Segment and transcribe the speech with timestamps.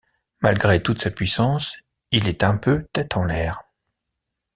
[0.41, 1.75] Malgré toute sa puissance,
[2.09, 3.61] il est un peu tête en l'air.